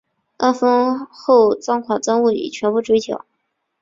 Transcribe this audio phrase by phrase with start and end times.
[0.37, 3.23] 案发后赃款赃物已全部追缴。